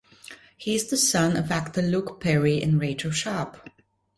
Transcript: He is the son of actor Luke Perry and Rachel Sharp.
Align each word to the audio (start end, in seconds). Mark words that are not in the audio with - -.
He 0.57 0.73
is 0.73 0.89
the 0.89 0.97
son 0.97 1.37
of 1.37 1.51
actor 1.51 1.79
Luke 1.83 2.19
Perry 2.19 2.59
and 2.63 2.81
Rachel 2.81 3.11
Sharp. 3.11 3.69